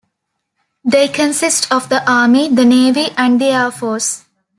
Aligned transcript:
They 0.83 1.07
consist 1.09 1.71
of 1.71 1.89
the 1.89 2.01
Army, 2.11 2.49
the 2.49 2.65
Navy 2.65 3.09
and 3.15 3.39
the 3.39 3.49
Air 3.49 3.69
Force. 3.69 4.25